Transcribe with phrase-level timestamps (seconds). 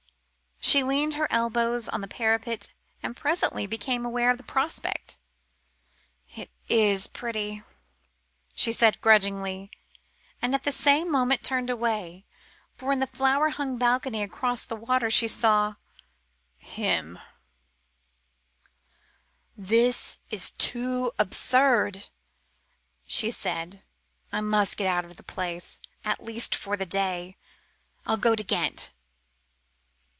[0.63, 2.69] She leaned her elbows on the parapet
[3.01, 5.17] and presently became aware of the prospect.
[6.35, 7.63] "It is pretty,"
[8.53, 9.71] she said grudgingly,
[10.39, 12.25] and at the same moment turned away,
[12.77, 15.75] for in a flower hung balcony across the water she saw
[16.59, 17.17] him.
[19.57, 22.07] "This is too absurd,"
[23.07, 23.83] she said.
[24.31, 27.35] "I must get out of the place at least, for the day.
[28.05, 28.91] I'll go to Ghent."